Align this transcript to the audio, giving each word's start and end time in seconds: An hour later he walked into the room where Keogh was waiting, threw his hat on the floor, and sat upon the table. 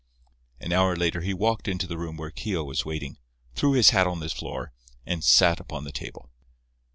An 0.59 0.73
hour 0.73 0.95
later 0.95 1.21
he 1.21 1.31
walked 1.31 1.67
into 1.67 1.85
the 1.85 1.95
room 1.95 2.17
where 2.17 2.31
Keogh 2.31 2.63
was 2.63 2.83
waiting, 2.83 3.19
threw 3.53 3.73
his 3.73 3.91
hat 3.91 4.07
on 4.07 4.19
the 4.19 4.29
floor, 4.29 4.73
and 5.05 5.23
sat 5.23 5.59
upon 5.59 5.83
the 5.83 5.91
table. 5.91 6.27